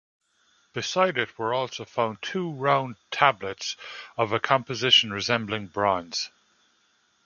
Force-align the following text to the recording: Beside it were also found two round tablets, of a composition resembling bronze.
Beside 0.73 1.15
it 1.19 1.37
were 1.37 1.53
also 1.53 1.85
found 1.85 2.23
two 2.23 2.51
round 2.53 2.95
tablets, 3.11 3.77
of 4.17 4.31
a 4.33 4.39
composition 4.39 5.13
resembling 5.13 5.67
bronze. 5.67 6.31